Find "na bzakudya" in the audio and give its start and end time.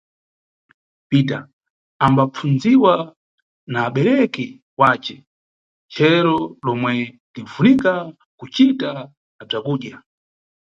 9.35-9.95